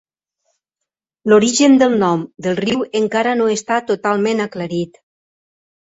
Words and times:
L'origen 1.33 1.77
del 1.85 1.93
nom 2.05 2.25
del 2.47 2.59
riu 2.63 2.83
encara 3.03 3.39
no 3.43 3.53
està 3.61 3.81
totalment 3.95 4.47
aclarit. 4.51 5.03